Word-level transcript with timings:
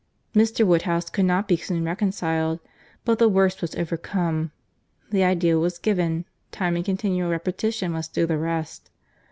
Mr. 0.33 0.65
Woodhouse 0.65 1.11
could 1.11 1.25
not 1.25 1.47
be 1.47 1.55
soon 1.55 1.83
reconciled; 1.85 2.59
but 3.05 3.19
the 3.19 3.29
worst 3.29 3.61
was 3.61 3.75
overcome, 3.75 4.51
the 5.11 5.23
idea 5.23 5.59
was 5.59 5.77
given; 5.77 6.25
time 6.51 6.75
and 6.75 6.83
continual 6.85 7.29
repetition 7.29 7.91
must 7.91 8.11
do 8.11 8.25
the 8.25 8.39
rest. 8.39 8.89